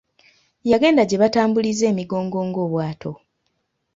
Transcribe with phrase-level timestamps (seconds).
[0.71, 3.11] Yagenda gye batambuliza emigongo ng'obwato.